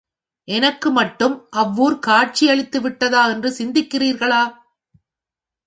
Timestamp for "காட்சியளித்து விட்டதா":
1.99-3.23